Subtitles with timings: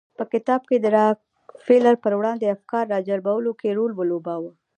[0.17, 4.51] په کتاب کې د راکفیلر پر وړاندې افکار راجلبولو کې رول ولوباوه.